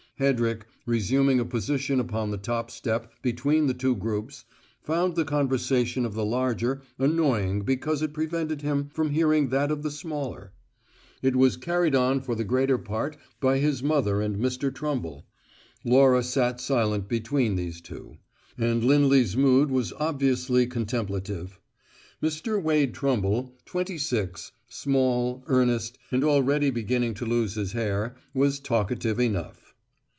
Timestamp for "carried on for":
11.57-12.35